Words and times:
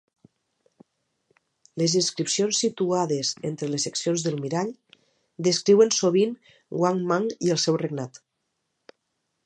Les 1.81 1.97
inscripcions 1.99 2.61
situades 2.63 3.35
entre 3.51 3.71
les 3.75 3.87
seccions 3.89 4.25
del 4.29 4.41
mirall 4.47 4.73
descriuen 5.49 5.95
sovint 6.01 6.37
Wang 6.85 7.05
Mang 7.13 7.33
i 7.49 7.57
el 7.59 7.65
seu 7.67 7.83
regnat. 7.85 8.23